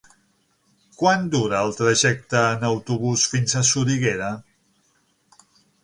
[1.01, 4.35] Quant dura el trajecte en autobús fins a Soriguera?